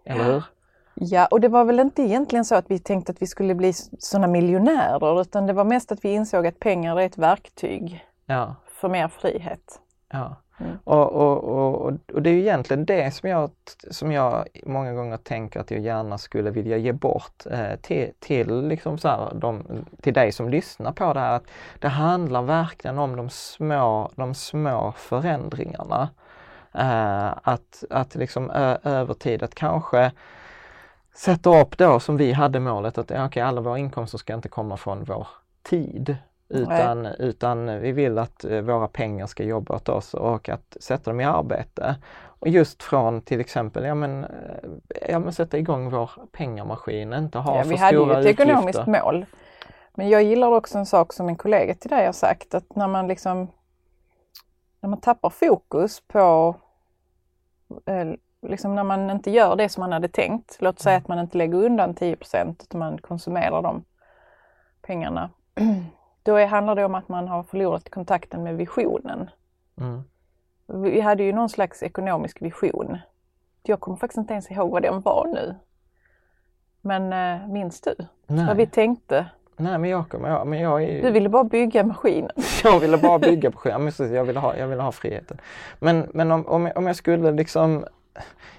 [0.06, 0.44] Eller hur?
[0.96, 3.74] Ja, och det var väl inte egentligen så att vi tänkte att vi skulle bli
[3.74, 8.56] sådana miljonärer utan det var mest att vi insåg att pengar är ett verktyg Ja.
[8.68, 9.80] för mer frihet.
[10.12, 10.36] Ja.
[10.60, 10.78] Mm.
[10.84, 13.52] Och, och, och, och det är ju egentligen det som jag,
[13.92, 18.68] som jag många gånger tänker att jag gärna skulle vilja ge bort eh, till, till,
[18.68, 21.36] liksom så här, de, till dig som lyssnar på det här.
[21.36, 21.48] Att
[21.80, 26.10] det handlar verkligen om de små, de små förändringarna.
[26.74, 30.12] Eh, att, att liksom ö, över tid, att kanske
[31.14, 34.78] sätta upp då som vi hade målet att okay, alla våra inkomster ska inte komma
[34.78, 35.28] från vår
[35.64, 36.18] tid.
[36.50, 41.12] Utan, utan vi vill att eh, våra pengar ska jobba åt oss och att sätta
[41.12, 41.96] dem i arbete.
[42.40, 44.30] Och just från till exempel, ja men, eh,
[45.10, 48.26] ja, men sätta igång vår pengamaskin, inte ha Ja, för vi hade ju stora ett
[48.26, 48.44] utgifter.
[48.44, 49.26] ekonomiskt mål.
[49.94, 52.88] Men jag gillar också en sak som en kollega till dig har sagt att när
[52.88, 53.48] man liksom
[54.82, 56.56] när man tappar fokus på
[57.86, 58.06] eh,
[58.42, 60.58] liksom när man inte gör det som man hade tänkt.
[60.60, 63.84] Låt säga att man inte lägger undan 10% utan man konsumerar de
[64.82, 65.30] pengarna.
[66.28, 69.30] Då är, handlar det om att man har förlorat kontakten med visionen.
[69.78, 70.04] Mm.
[70.66, 72.98] Vi hade ju någon slags ekonomisk vision.
[73.64, 75.56] Jag kommer faktiskt inte ens ihåg vad den var nu.
[76.82, 77.96] Men äh, minns du
[78.28, 78.46] Nej.
[78.46, 79.26] vad vi tänkte?
[79.58, 81.02] Nej men jag kommer, jag, men jag är ju...
[81.02, 82.32] Du ville bara bygga maskinen.
[82.64, 85.38] Jag ville bara bygga precis, jag ville ha, jag ville ha friheten.
[85.80, 87.86] Men, men om, om, jag, om jag skulle liksom,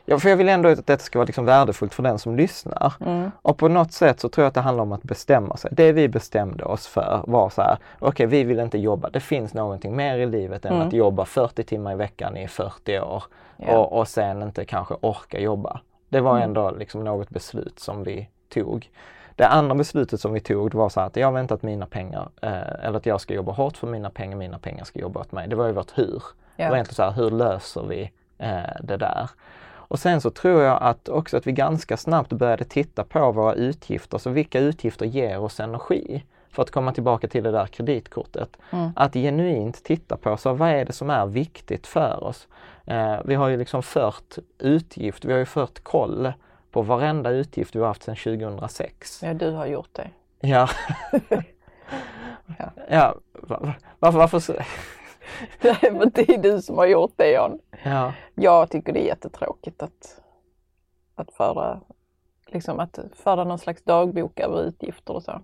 [0.04, 2.92] ja, för jag vill ändå att detta ska vara liksom värdefullt för den som lyssnar.
[3.00, 3.30] Mm.
[3.42, 5.70] Och på något sätt så tror jag att det handlar om att bestämma sig.
[5.74, 9.54] Det vi bestämde oss för var så här, okej vi vill inte jobba, det finns
[9.54, 13.22] någonting mer i livet än att jobba 40 timmar i veckan i 40 år
[13.56, 13.78] Ja.
[13.78, 15.80] och, och sen inte kanske orka jobba.
[16.08, 18.90] Det var ändå liksom något beslut som vi tog.
[19.36, 22.28] Det andra beslutet som vi tog var så här att jag väntar att mina pengar,
[22.42, 25.32] eh, eller att jag ska jobba hårt för mina pengar, mina pengar ska jobba åt
[25.32, 25.48] mig.
[25.48, 26.22] Det var ju vårt hur.
[26.56, 29.30] Det var egentligen så här, hur löser vi eh, det där?
[29.90, 33.54] Och sen så tror jag att också att vi ganska snabbt började titta på våra
[33.54, 36.24] utgifter, så vilka utgifter ger oss energi?
[36.50, 38.56] För att komma tillbaka till det där kreditkortet.
[38.96, 42.48] Att genuint titta på, så vad är det som är viktigt för oss?
[42.86, 46.32] Eh, vi har ju liksom fört utgift, vi har ju fört koll
[46.70, 49.22] på varenda utgift vi har haft sedan 2006.
[49.22, 50.08] Ja, du har gjort det.
[50.40, 50.68] Ja.
[52.58, 52.70] Ja.
[52.90, 53.14] ja.
[53.32, 54.64] va- va- Varför, varför
[56.14, 57.58] det är du som har gjort det Jan.
[57.84, 58.12] Ja.
[58.34, 60.20] Jag tycker det är jättetråkigt att,
[61.14, 61.80] att föra
[62.46, 65.40] liksom att föra någon slags dagbok över utgifter och så.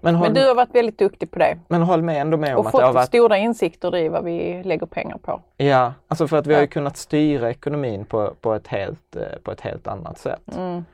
[0.00, 2.54] Men, håll, Men du har varit väldigt duktig på det men håll med ändå med
[2.56, 5.40] om och att det har varit stora insikter i vad vi lägger pengar på.
[5.56, 6.66] Ja, alltså för att vi har Ja.
[6.66, 10.56] kunnat styra ekonomin på, på, ett, helt, eh, på ett helt annat sätt.
[10.56, 10.84] Mm.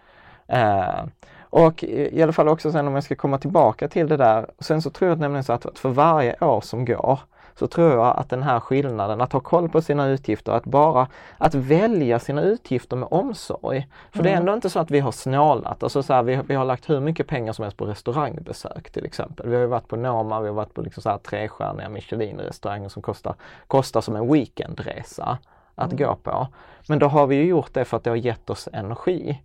[0.46, 1.04] Eh,
[1.40, 4.50] och i i alla fall också sen om jag ska komma tillbaka till det där.
[4.58, 7.18] Sen så tror jag nämligen så att, att för varje år som går
[7.58, 11.08] så tror jag att den här skillnaden, att ha koll på sina utgifter, att bara
[11.38, 13.88] att välja sina utgifter med omsorg.
[14.12, 15.82] För det är ändå inte så att vi har snålat.
[15.82, 19.04] Alltså så här, vi, vi har lagt hur mycket pengar som helst på restaurangbesök till
[19.04, 19.48] exempel.
[19.48, 22.88] Vi har ju varit på Noma, vi har varit på liksom så här trestjärniga Michelin-restauranger
[22.88, 23.34] som kostar,
[23.66, 25.38] kostar som en weekendresa
[25.74, 26.46] att gå på.
[26.88, 29.42] Men då har vi ju gjort det för att det har gett oss energi.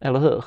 [0.00, 0.44] Eller hur?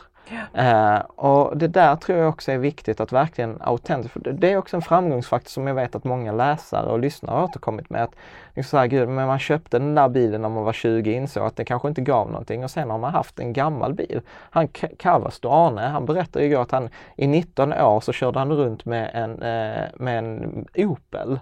[0.54, 4.58] Eh, och det där tror jag också är viktigt att verkligen autentiskt, för det- är
[4.58, 8.04] också en framgångsfaktor som jag vet att många läsare och lyssnare har återkommit med.
[8.04, 8.15] Att
[8.56, 11.44] liksom så här, gud, men man köpte den där bilen när man var 20 insåg
[11.46, 14.22] att det kanske inte gav någonting och sen har man haft en gammal bil.
[14.50, 14.67] Han
[14.98, 19.10] Kavasto Arne, han berättade igår att han i 19 år så körde han runt med
[19.13, 21.39] en, eh, med en Opel.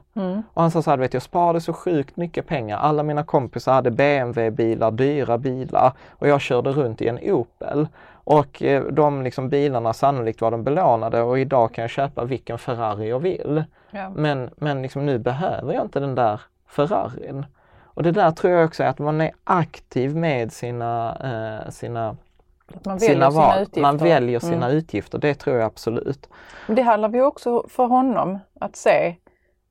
[0.53, 2.77] Och han sa så här, vet jag sparade så sjukt mycket pengar.
[2.77, 7.87] Alla mina kompisar hade BMW-bilar, dyra bilar och jag körde runt i en Opel.
[8.29, 12.57] Och eh, de liksom bilarna sannolikt var de belånade och idag kan jag köpa vilken
[12.57, 13.63] Ferrari jag vill.
[13.91, 14.09] Ja.
[14.09, 17.45] Men, men liksom nu behöver jag inte den där Ferrarin.
[17.83, 22.15] Och det där tror jag också är att man är aktiv med sina, eh, sina
[22.85, 23.81] Man väljer sina, sina utgifter.
[23.81, 24.77] Man väljer sina mm.
[24.77, 26.29] utgifter, det tror jag absolut.
[26.67, 29.15] Men det handlar ju också för honom att se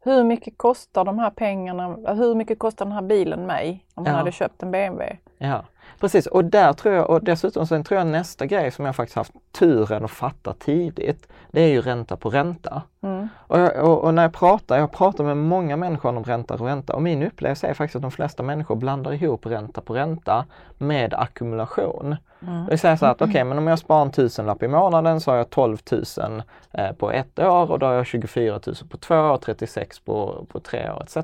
[0.00, 4.10] hur mycket kostar de här pengarna, hur mycket kostar den här bilen mig om ja.
[4.10, 5.18] han hade köpt en BMW?
[5.38, 5.64] Ja,
[6.00, 6.26] precis.
[6.26, 9.32] Och där tror jag, och dessutom sen tror jag nästa grej som jag faktiskt haft
[9.52, 12.82] turen att fatta tidigt, det är ju ränta på ränta.
[13.02, 13.28] Mm.
[13.36, 16.66] Och, jag, och, och, när jag pratar, jag pratar med många människor om ränta på
[16.66, 20.44] ränta och min upplevelse är faktiskt att de flesta människor blandar ihop ränta på ränta
[20.78, 22.16] med ackumulation.
[22.42, 22.64] Mm.
[22.64, 25.20] Det vill säga så att okej, okay, men om jag sparar en tusenlapp i månaden
[25.20, 25.78] så har jag 12
[26.18, 30.00] 000 eh, på ett år och då har jag 24 000 på två år, 36
[30.00, 31.16] på, på tre år etc.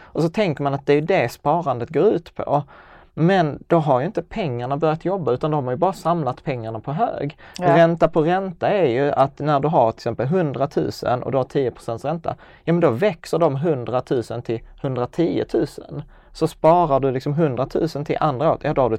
[0.00, 2.62] Och så tänker man att det är det sparandet går ut på.
[3.20, 6.80] Men då har ju inte pengarna börjat jobba utan de har ju bara samlat pengarna
[6.80, 7.38] på hög.
[7.58, 7.76] Ja.
[7.76, 11.38] Ränta på ränta är ju att när du har till exempel 100 000 och du
[11.38, 15.66] har 10 ränta, ja men då växer de 100 000 till 110 000.
[16.38, 18.96] Så sparar du liksom 100 000 till andra året, ja då har du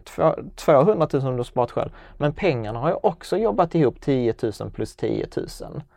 [0.56, 1.90] 200 000 som du har sparat själv.
[2.18, 5.48] Men pengarna har ju också jobbat ihop 10 000 plus 10 000.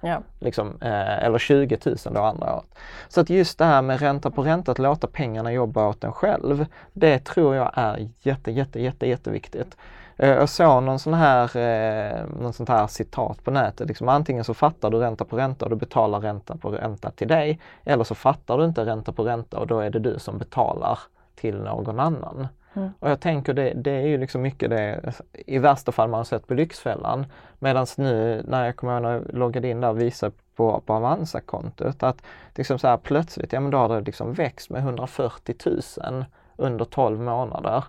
[0.01, 0.23] Ja.
[0.41, 2.75] Liksom, eh, eller 20 000 då andra året.
[3.09, 6.13] Så att just det här med ränta på ränta, att låta pengarna jobba åt en
[6.13, 9.77] själv, det tror jag är jätte, jätte, jätte, jätteviktigt.
[10.17, 13.89] Eh, jag såg någon sån här, eh, någon sånt här citat på nätet.
[13.89, 17.29] Liksom, antingen så fattar du ränta på ränta och du betalar ränta på ränta till
[17.29, 17.61] dig.
[17.85, 20.99] Eller så fattar du inte ränta på ränta och då är det du som betalar
[21.43, 22.47] till någon annan.
[22.75, 22.91] Mm.
[22.99, 26.25] Och jag tänker det, det är ju liksom mycket det i värsta fall man har
[26.25, 27.27] sett på Lyxfällan.
[27.59, 30.95] Medan nu när jag kommer ihåg när jag loggade in där och visade på, på
[30.95, 32.23] Avanza-kontot att
[32.55, 36.25] liksom så här, plötsligt, ja men då har det liksom växt med 140 000
[36.57, 37.85] under 12 månader.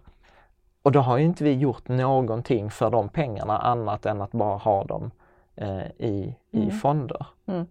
[0.82, 4.58] Och då har ju inte vi gjort någonting för de pengarna annat än att bara
[4.58, 5.12] ha dem
[5.56, 6.72] eh, i, i mm.
[6.72, 7.26] fonder.
[7.46, 7.66] Mm.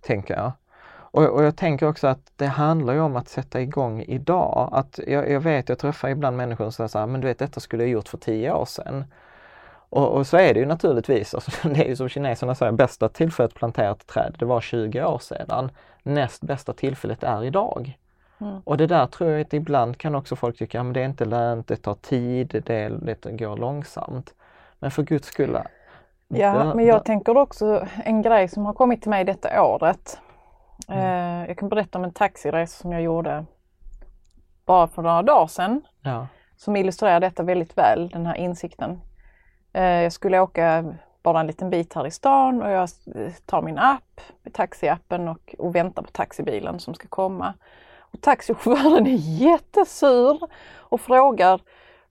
[0.00, 0.52] Tänker jag.
[1.16, 4.68] Och, och, jag tänker också att det handlar ju om att sätta igång idag.
[4.72, 7.38] Att jag, jag vet, jag träffar ibland människor som säger så här, men du vet
[7.38, 9.04] detta skulle jag gjort för tio år sedan.
[9.88, 11.34] Och, och så är det ju naturligtvis.
[11.34, 14.60] Alltså, det är ju som kineserna säger, bästa tillfället att plantera ett träd, det var
[14.60, 15.70] 20 år sedan.
[16.02, 17.98] Näst bästa tillfället är idag.
[18.40, 18.60] Mm.
[18.64, 21.24] Och det där tror jag att ibland kan också folk tycka, men det är inte
[21.24, 24.34] lönt, det tar tid, det, det går långsamt.
[24.78, 25.58] Men för guds skull.
[26.28, 30.20] Ja, men jag tänker också en grej som har kommit till mig detta året.
[30.88, 31.00] Mm.
[31.00, 33.44] Eh, jag kan berätta om en taxiresa som jag gjorde
[34.66, 35.82] bara för några dagar sedan.
[36.00, 36.26] Ja.
[36.56, 39.00] Som illustrerar detta väldigt väl, den här insikten.
[39.72, 42.88] Eh, jag skulle åka bara en liten bit här i stan och jag
[43.46, 44.20] tar min app,
[44.52, 47.54] taxiappen och, och väntar på taxibilen som ska komma.
[47.98, 50.40] Och taxichauffören är jättesur
[50.74, 51.60] och frågar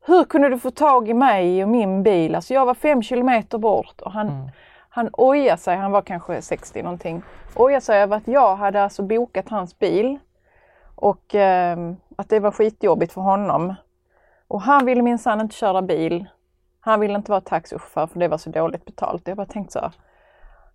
[0.05, 2.35] Hur kunde du få tag i mig och min bil?
[2.35, 4.49] Alltså jag var fem kilometer bort och han, mm.
[4.95, 7.23] Han ojar sig, han var kanske 60 någonting,
[7.55, 10.19] ojar sig över att jag hade alltså bokat hans bil
[10.95, 11.77] och eh,
[12.15, 13.75] att det var skitjobbigt för honom.
[14.47, 16.25] Och han ville minsann inte köra bil.
[16.79, 19.27] Han ville inte vara taxichaufför för det var så dåligt betalt.
[19.27, 19.91] Jag bara tänkte så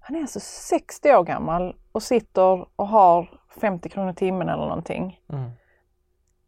[0.01, 3.31] han är alltså 60 år gammal och sitter och har
[3.61, 5.21] 50 kronor timmen eller någonting.
[5.33, 5.51] Mm.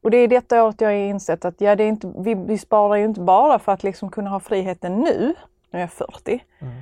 [0.02, 2.58] Och det är detta året jag har insett att ja, det är inte, vi, vi
[2.58, 5.35] sparar ju inte bara för att liksom kunna ha friheten nu,
[5.70, 6.44] nu är jag 40.
[6.61, 6.74] Mm.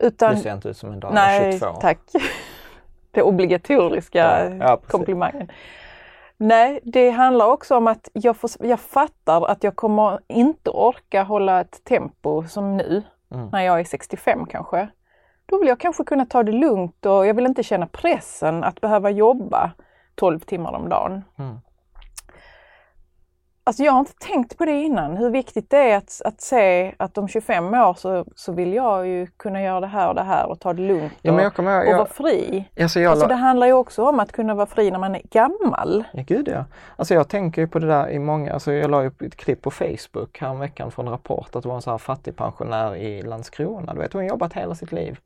[0.00, 1.72] Utan, du ser inte ut som en dag nej, 22.
[1.80, 1.98] tack.
[3.10, 5.50] Det obligatoriska ja, ja, komplimangen.
[6.36, 11.22] Nej, det handlar också om att jag, får, jag fattar att jag kommer inte orka
[11.22, 13.02] hålla ett tempo som nu,
[13.34, 13.48] mm.
[13.52, 14.88] när jag är 65 kanske
[15.46, 18.80] då vill jag kanske kunna ta det lugnt och jag vill inte känna pressen att
[18.80, 19.72] behöva jobba
[20.14, 21.24] 12 timmar om dagen.
[21.38, 21.56] Mm.
[23.68, 26.94] Alltså jag har inte tänkt på det innan, hur viktigt det är att, att se
[26.96, 30.22] att om 25 år så, så vill jag ju kunna göra det här och det
[30.22, 32.64] här och ta det lugnt ja, och, jag, och vara fri.
[32.80, 35.22] Alltså, jag, alltså det handlar ju också om att kunna vara fri när man är
[35.30, 36.04] gammal.
[36.12, 36.64] Ja, gud ja.
[36.96, 39.62] Alltså jag tänker ju på det där i många, alltså jag la upp ett klipp
[39.62, 43.94] på Facebook häromveckan från Rapport att det var en sån här fattigpensionär i Landskrona.
[43.94, 45.18] Du vet, hon jobbat hela sitt liv.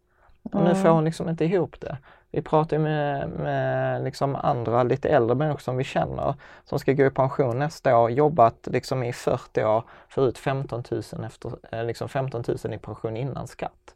[0.43, 1.99] Och nu får hon liksom inte ihop det.
[2.31, 7.07] Vi pratar med, med liksom andra lite äldre människor som vi känner som ska gå
[7.07, 11.85] i pension nästa år, jobbat liksom i 40 år, få ut 15 000, efter, eh,
[11.85, 13.95] liksom 15 000 i pension innan skatt.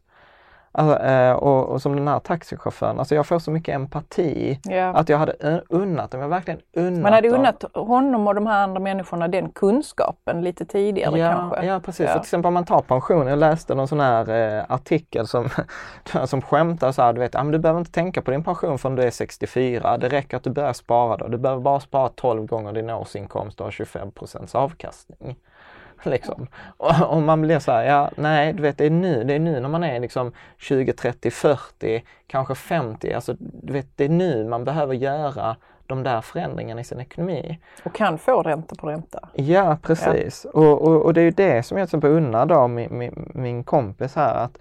[0.77, 4.85] Alltså, eh, och, och, som den här taxichauffören, alltså jag får så mycket empati ja.
[4.85, 8.63] att jag hade unnat dem, jag verkligen unnat Man hade unnat honom och de här
[8.63, 11.65] andra människorna den kunskapen lite tidigare ja, kanske.
[11.65, 12.07] Ja precis, ja.
[12.07, 15.49] För till exempel om man tar pension, jag läste någon sån här eh, artikel som,
[16.25, 18.79] som skämtar så här, du vet, ah, men du behöver inte tänka på din pension
[18.79, 22.09] förrän du är 64, det räcker att du börjar spara då, du behöver bara spara
[22.09, 25.35] 12 gånger din årsinkomst och ha 25% avkastning.
[26.05, 26.47] Liksom.
[26.77, 29.39] Och, och, man blir så här, ja nej du vet det är nu, det är
[29.39, 34.09] nu när man är liksom 20, 30, 40, kanske 50, alltså du vet det är
[34.09, 35.55] nu man behöver göra
[35.87, 37.59] de där förändringarna i sin ekonomi.
[37.83, 39.29] Och kan få ränta på ränta.
[39.33, 40.59] Ja precis ja.
[40.59, 43.31] Och, och, och, det är ju det som jag till exempel undrar då min, min,
[43.33, 44.57] min kompis här att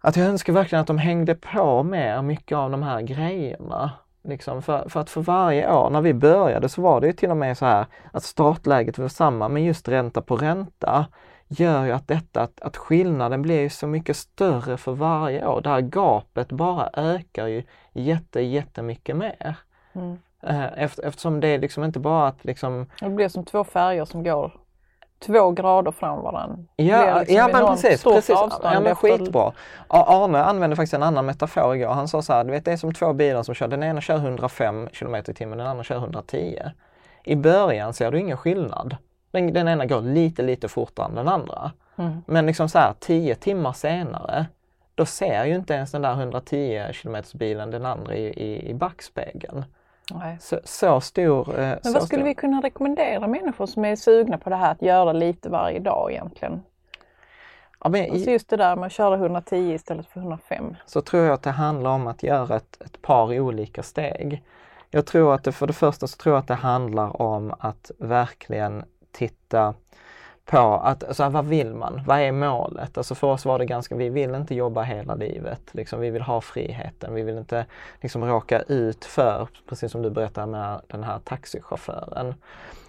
[0.00, 3.90] att jag önskar verkligen att de hängde på mer mycket av de här grejerna.
[4.28, 7.30] Liksom för, för att för varje år när vi började så var det ju till
[7.30, 11.06] och med så här att startläget var samma men just ränta på ränta
[11.48, 15.60] gör ju att detta, att, att skillnaden blir så mycket större för varje år.
[15.60, 17.62] Det här gapet bara ökar ju
[17.92, 19.56] jätte, jättemycket mer.
[19.92, 20.18] Mm.
[20.42, 22.86] Eh, efter, eftersom det är liksom inte bara att liksom...
[23.00, 24.52] Det blir som två färger som går
[25.18, 26.58] två grader från varandra.
[26.76, 28.04] Ja, liksom ja men precis.
[28.04, 28.36] precis.
[28.62, 29.52] Ja, men skitbra.
[29.88, 31.88] Arne använde faktiskt en annan metafor igår.
[31.88, 34.00] Han sa så här, du vet det är som två bilar som kör, den ena
[34.00, 36.62] kör 105 km i timmen, den andra kör 110.
[37.24, 38.96] I början ser du ingen skillnad.
[39.30, 41.72] Den, den ena går lite, lite fortare än den andra.
[41.96, 42.22] Mm.
[42.26, 44.46] Men liksom så här, tio timmar senare,
[44.94, 48.74] då ser ju inte ens den där 110 km bilen den andra i, i, i
[48.74, 49.64] backspegeln.
[50.40, 51.60] Så, så, stor.
[51.60, 52.28] Eh, Men vad skulle stor.
[52.28, 56.12] vi kunna rekommendera människor som är sugna på det här att göra lite varje dag
[56.12, 56.62] egentligen?
[57.80, 60.76] Ja, men, alltså just det där med att köra 110 istället för 105.
[60.86, 64.42] Så tror jag att det handlar om att göra ett, ett par olika steg.
[64.90, 67.90] Jag tror att det, för det första så tror jag att det handlar om att
[67.98, 69.74] verkligen titta
[70.50, 72.02] på att, alltså, vad vill man?
[72.06, 72.98] Vad är målet?
[72.98, 75.60] Alltså för oss var det ganska, vi vill inte jobba hela livet.
[75.72, 77.14] Liksom, vi vill ha friheten.
[77.14, 77.66] Vi vill inte
[78.00, 82.34] liksom råka ut för, precis som du berättade med den här taxichauffören.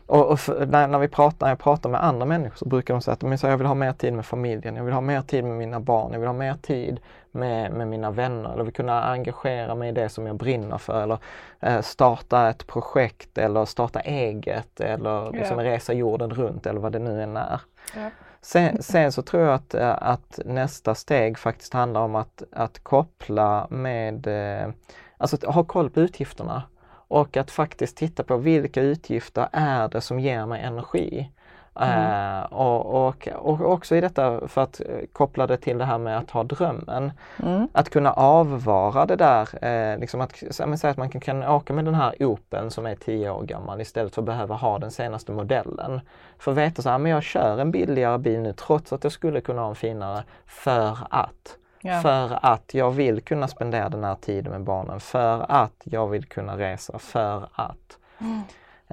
[0.05, 2.93] Och, och för, när, när, vi pratar, när jag pratar med andra människor så brukar
[2.93, 5.01] de säga att de säger, jag vill ha mer tid med familjen, jag vill ha
[5.01, 6.99] mer tid med mina barn, jag vill ha mer tid
[7.31, 11.17] med, med mina vänner, eller kunna engagera mig i det som jag brinner för eller
[11.59, 15.71] eh, starta ett projekt eller starta eget eller liksom yeah.
[15.71, 17.61] resa jorden runt eller vad det nu än är.
[17.95, 18.11] Yeah.
[18.41, 22.83] Sen, sen, så tror jag att, eh, att nästa steg faktiskt handlar om att, att
[22.83, 24.69] koppla med, eh,
[25.17, 30.01] alltså att ha koll på utgifterna och att faktiskt titta på vilka utgifter är det
[30.01, 31.31] som ger mig energi.
[31.79, 32.41] Mm.
[32.41, 35.97] Uh, och, och, och också i detta, för att uh, koppla det till det här
[35.97, 37.11] med att ha drömmen,
[37.43, 37.67] mm.
[37.71, 39.47] att kunna avvara det där,
[39.93, 42.95] uh, liksom att, säga att man kan, kan åka med den här Open som är
[42.95, 46.01] 10 år gammal istället för att behöva ha den senaste modellen.
[46.39, 49.13] För att veta så här, men jag kör en billigare bil nu trots att jag
[49.13, 51.57] skulle kunna ha en finare för att.
[51.81, 52.01] Ja.
[52.01, 56.25] För att jag vill kunna spendera den här tiden med barnen, för att jag vill
[56.25, 57.97] kunna resa, för att.
[58.21, 58.41] Mm.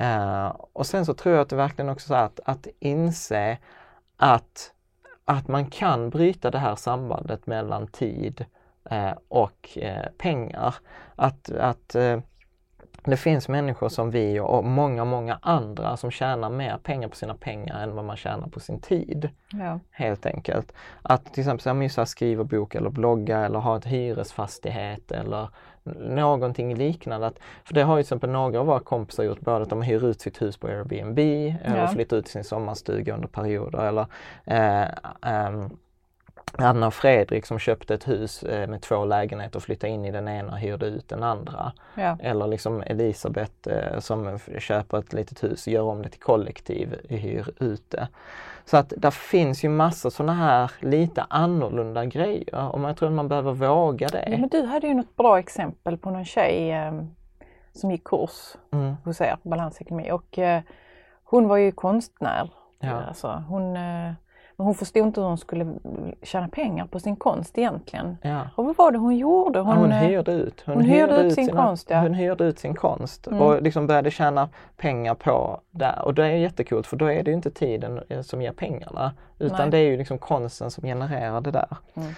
[0.00, 3.58] Uh, och sen så tror jag att det verkligen också är att, att inse
[4.16, 4.72] att,
[5.24, 8.44] att man kan bryta det här sambandet mellan tid
[8.92, 10.74] uh, och uh, pengar.
[11.16, 11.96] Att, att
[13.06, 17.34] det finns människor som vi och många, många andra som tjänar mer pengar på sina
[17.34, 19.30] pengar än vad man tjänar på sin tid.
[19.52, 19.80] Ja.
[19.90, 20.72] Helt enkelt.
[21.02, 25.48] Att till exempel så skriva bok eller blogga eller ha ett hyresfastighet eller
[25.94, 27.26] någonting liknande.
[27.26, 29.82] Att, för det har ju till exempel några av våra kompisar gjort, både att de
[29.82, 31.88] hyr ut sitt hus på Airbnb eller ja.
[31.88, 34.06] flyttar ut sin sommarstuga under perioder eller
[34.44, 35.78] eh, um,
[36.58, 40.10] Anna och Fredrik som köpte ett hus eh, med två lägenheter och flyttade in i
[40.10, 41.72] den ena och hyrde ut den andra.
[41.94, 42.18] Ja.
[42.20, 46.96] Eller liksom Elisabeth eh, som köper ett litet hus och gör om det till kollektiv,
[47.08, 48.08] hyr ut det.
[48.64, 53.14] Så att det finns ju massor sådana här lite annorlunda grejer och jag tror att
[53.14, 54.28] man behöver våga det.
[54.30, 56.92] Ja, men du hade ju något bra exempel på någon tjej eh,
[57.72, 58.96] som gick kurs mm.
[59.04, 60.62] hos er, balansekonomi och eh,
[61.24, 62.50] hon var ju konstnär.
[62.80, 63.02] Ja.
[63.02, 63.76] Alltså, hon,
[64.56, 65.66] men hon förstod inte hur hon skulle
[66.22, 68.18] tjäna pengar på sin konst egentligen.
[68.22, 68.40] Ja.
[68.54, 69.58] Och vad var det hon gjorde?
[69.58, 70.62] Hon, ja, hon hyrde ut.
[70.66, 71.90] Hon, hon hyrde, hyrde ut sin sina, konst.
[71.90, 72.00] Ja.
[72.00, 73.40] Hon hyrde ut sin konst mm.
[73.40, 75.94] och liksom började tjäna pengar på det.
[76.04, 79.70] Och det är jättekult för då är det inte tiden som ger pengarna utan Nej.
[79.70, 81.76] det är ju liksom konsten som genererar det där.
[81.94, 82.14] Mm.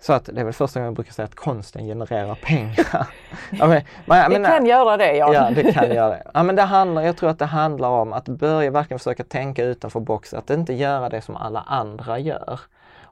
[0.00, 3.08] Så att det är väl första gången jag brukar säga att konsten genererar pengar.
[3.50, 5.34] ja, men, men, det kan göra det ja.
[5.34, 6.30] Ja, det kan göra det.
[6.34, 9.64] Ja, men det handlar, jag tror att det handlar om att börja verkligen försöka tänka
[9.64, 12.60] utanför boxen, att inte göra det som alla andra gör.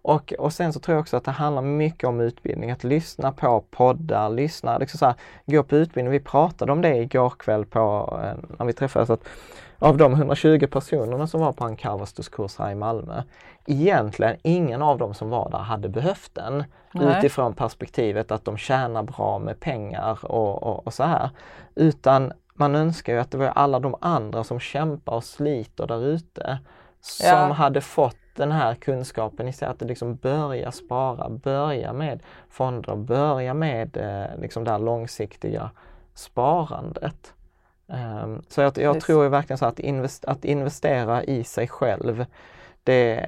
[0.03, 3.33] Och, och sen så tror jag också att det handlar mycket om utbildning, att lyssna
[3.33, 5.15] på poddar, lyssna, liksom så här,
[5.47, 6.13] gå på utbildning.
[6.13, 9.29] Vi pratade om det igår kväll på, eh, när vi träffades, att
[9.79, 13.23] av de 120 personerna som var på en Karvastus kurs här i Malmö,
[13.67, 17.19] egentligen ingen av dem som var där hade behövt den Nej.
[17.19, 21.31] utifrån perspektivet att de tjänar bra med pengar och, och, och, så här.
[21.75, 26.05] Utan man önskar ju att det var alla de andra som kämpar och sliter där
[26.07, 26.59] ute
[27.01, 27.53] som ja.
[27.53, 33.55] hade fått den här kunskapen i sig, att liksom börja spara, börja med fonder, börja
[33.55, 35.71] med eh, liksom det här långsiktiga
[36.15, 37.35] sparandet.
[37.93, 42.27] Um, så jag, jag tror ju verkligen så att, invest, att investera i sig själv,
[42.85, 43.27] det,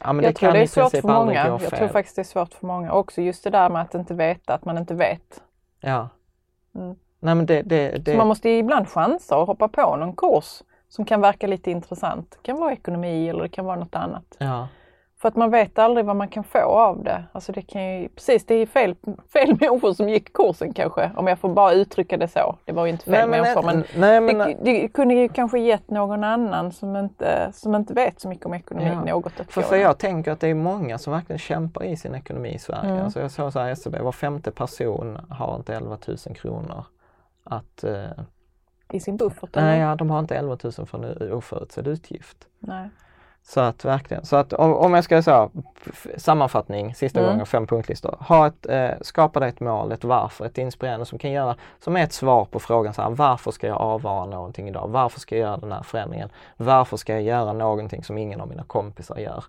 [0.00, 1.46] ja, men jag det tror det är svårt för många.
[1.62, 4.14] Jag tror faktiskt det är svårt för många också, just det där med att inte
[4.14, 5.42] veta att man inte vet.
[5.80, 6.08] Ja.
[6.74, 6.96] Mm.
[7.20, 8.12] Nej, men det, det, det...
[8.12, 12.30] Så man måste ibland chansa och hoppa på någon kurs som kan verka lite intressant.
[12.30, 14.36] Det kan vara ekonomi eller det kan vara något annat.
[14.38, 14.68] Ja.
[15.22, 17.24] För att man vet aldrig vad man kan få av det.
[17.32, 18.94] Alltså det kan ju, precis, det är fel,
[19.32, 22.56] fel människor som gick kursen kanske, om jag får bara uttrycka det så.
[22.64, 25.28] Det var ju inte fel Nej, men- människor men, nej, men- det, det kunde ju
[25.28, 29.04] kanske gett någon annan som inte, som inte vet så mycket om ekonomi Ja.
[29.04, 32.14] något att För, för jag tänker att det är många som verkligen kämpar i sin
[32.14, 32.90] ekonomi i Sverige.
[32.90, 33.04] Mm.
[33.04, 36.84] Alltså jag såg så här SCB, var femte person har inte 11 000 kronor
[37.44, 37.84] att...
[37.84, 38.04] Eh,
[38.92, 39.50] I sin buffert?
[39.54, 42.46] nej, ja, de har inte 11 000 för en oförutsedd utgift.
[42.58, 42.88] nej.
[43.44, 45.50] Så att verkligen, så att om, om jag ska säga
[46.16, 47.30] sammanfattning, sista Mm.
[47.30, 48.16] gången, fem punktlistor.
[48.20, 51.96] Ha ett, eh, skapa dig ett mål, ett varför, ett inspirerande som kan göra, som
[51.96, 54.88] är ett svar på frågan så här, varför ska jag avvara någonting idag?
[54.88, 56.28] Varför ska jag göra den här förändringen?
[56.56, 59.44] Varför ska jag göra någonting som ingen av mina kompisar gör?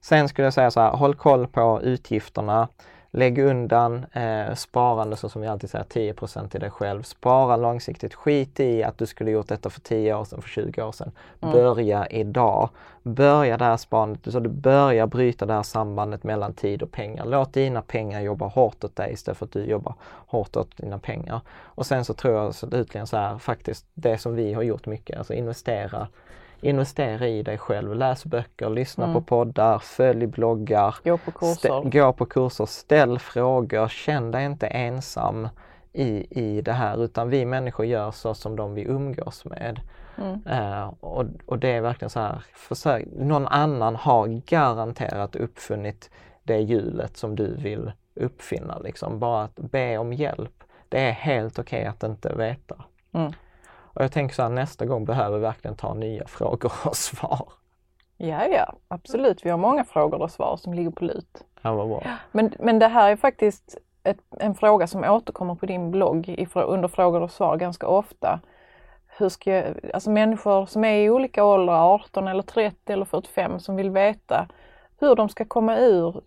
[0.00, 2.68] Sen skulle jag säga så här, håll koll på utgifterna.
[3.14, 7.02] Lägg undan eh, sparande så som vi alltid säger 10% till dig själv.
[7.02, 8.14] Spara långsiktigt.
[8.14, 11.12] Skit i att du skulle gjort detta för 10 år sedan, för 20 år sedan.
[11.40, 12.68] Börja idag.
[13.02, 17.24] Börja det här sparandet så du börjar bryta det här sambandet mellan tid och pengar.
[17.26, 19.94] Låt dina pengar jobba hårt åt dig istället för att du jobbar
[20.26, 21.40] hårt åt dina pengar.
[21.50, 25.18] Och sen så tror jag slutligen så här faktiskt det som vi har gjort mycket,
[25.18, 26.08] alltså investera
[26.62, 30.96] Investera i dig själv, läs böcker, lyssna på poddar, följ bloggar.
[31.04, 31.90] Gå på kurser.
[31.90, 35.48] Gå på kurser, ställ frågor, känn dig inte ensam
[35.92, 39.80] i, i det här utan vi människor gör så som de vi umgås med.
[40.46, 46.10] Eh, och, och det är verkligen så här, försök, någon annan har garanterat uppfunnit
[46.42, 48.78] det hjulet som du vill uppfinna.
[48.78, 49.18] Liksom.
[49.18, 50.64] Bara att be om hjälp.
[50.88, 52.84] Det är helt okej att inte veta.
[53.12, 53.32] Mm.
[53.94, 57.48] Och jag tänker så här, nästa gång behöver vi verkligen ta nya frågor och svar.
[58.16, 59.46] Ja, ja, absolut.
[59.46, 61.44] Vi har många frågor och svar som ligger på lut.
[61.62, 62.02] Ja, vad bra.
[62.32, 66.48] Men, men det här är faktiskt ett, en fråga som återkommer på din blogg i,
[66.54, 68.40] under frågor och svar ganska ofta.
[69.06, 69.64] Hur ska jag,
[69.94, 74.48] alltså människor som är i olika åldrar, 18 eller 30 eller 45, som vill veta
[74.98, 76.20] hur de ska komma ur,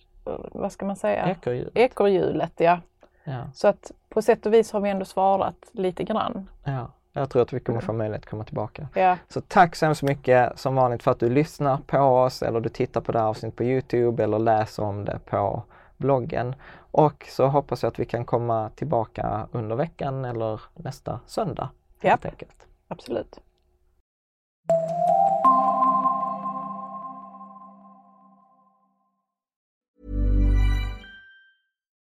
[0.51, 1.71] vad ska man säga, Ekorrhjul.
[1.75, 2.53] ekorrhjulet.
[2.57, 2.79] Ja.
[3.23, 3.49] Ja.
[3.53, 6.49] Så att på sätt och vis har vi ändå svarat lite grann.
[6.63, 8.87] Ja, jag tror att vi kommer få möjlighet att komma tillbaka.
[8.93, 12.59] Ja, Så tack så hemskt mycket som vanligt för att du lyssnar på oss eller
[12.59, 15.63] du tittar på det här avsnittet på Youtube eller läser om det på
[15.97, 16.55] bloggen.
[16.91, 21.69] Och så hoppas jag att vi kan komma tillbaka under veckan eller nästa söndag.
[21.99, 22.33] Helt Japp.
[22.33, 22.67] enkelt.
[22.87, 23.39] absolut.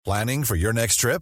[0.06, 1.22] Planning for your next trip?